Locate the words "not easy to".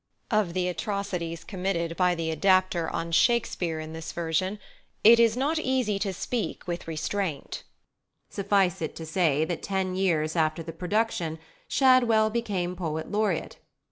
5.37-6.11